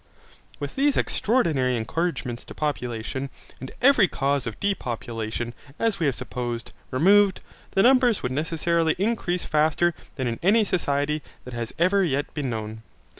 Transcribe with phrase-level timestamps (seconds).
[0.59, 6.73] With these extraordinary encouragements to population, and every cause of depopulation, as we have supposed,
[6.89, 7.39] removed,
[7.73, 12.49] the numbers would necessarily increase faster than in any society that has ever yet been
[12.49, 12.81] known.